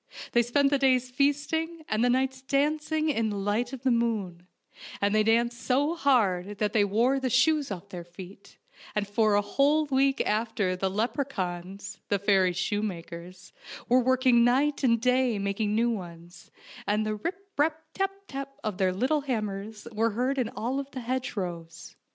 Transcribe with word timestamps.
They 0.31 0.41
spent 0.41 0.71
the 0.71 0.79
days 0.79 1.11
feasting 1.11 1.85
and 1.87 2.03
the 2.03 2.09
nights 2.09 2.41
dancing 2.41 3.07
in 3.09 3.29
the 3.29 3.35
light 3.37 3.71
of 3.71 3.83
the 3.83 3.91
moon, 3.91 4.47
and 4.99 5.13
they 5.13 5.21
danced 5.21 5.61
so 5.61 5.93
hard 5.95 6.57
that 6.57 6.73
they 6.73 6.83
wore 6.83 7.19
the 7.19 7.29
shoes 7.29 7.69
off 7.69 7.89
their 7.89 8.03
feet, 8.03 8.57
and 8.95 9.07
for 9.07 9.35
a 9.35 9.43
whole 9.43 9.85
week 9.85 10.19
after 10.25 10.75
the 10.75 10.89
leprechauns, 10.89 11.99
the 12.09 12.17
fairies' 12.17 12.57
shoemakers, 12.57 13.53
were 13.89 13.99
working 14.01 14.43
night 14.43 14.83
and 14.83 14.99
day 14.99 15.37
mak 15.37 15.59
ing 15.59 15.75
new 15.75 15.91
ones, 15.91 16.49
and 16.87 17.05
the 17.05 17.13
rip, 17.17 17.51
rap, 17.55 17.83
tap, 17.93 18.11
tap 18.27 18.55
of 18.63 18.79
their 18.79 18.93
little 18.93 19.21
hammers 19.21 19.87
were 19.91 20.09
heard 20.17 20.39
in 20.39 20.49
all 20.49 20.81
the 20.81 21.01
hedgerows. 21.01 21.95